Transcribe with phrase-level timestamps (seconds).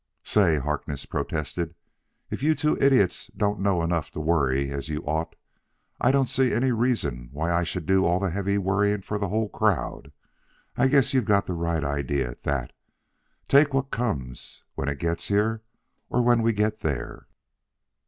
[0.23, 1.75] "Say," Harkness protested,
[2.31, 5.35] "if you two idiots don't know enough to worry as you ought,
[5.99, 9.27] I don't see any reason why I should do all the heavy worrying for the
[9.29, 10.11] whole crowd.
[10.75, 12.73] I guess you've got the right idea at that:
[13.47, 15.61] take what comes when it gets here
[16.09, 17.27] or when we get there."